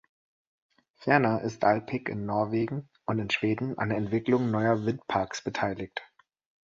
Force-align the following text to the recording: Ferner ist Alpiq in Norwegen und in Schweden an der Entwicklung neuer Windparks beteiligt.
Ferner 0.95 1.41
ist 1.43 1.63
Alpiq 1.63 2.09
in 2.09 2.25
Norwegen 2.25 2.89
und 3.05 3.19
in 3.19 3.29
Schweden 3.29 3.77
an 3.77 3.89
der 3.89 3.99
Entwicklung 3.99 4.49
neuer 4.49 4.83
Windparks 4.83 5.43
beteiligt. 5.43 6.01